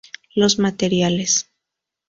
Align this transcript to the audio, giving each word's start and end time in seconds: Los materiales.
Los 0.33 0.57
materiales. 0.57 1.47